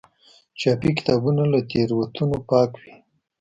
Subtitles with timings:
[0.59, 2.93] چاپي کتابونه له تېروتنو پاک وي.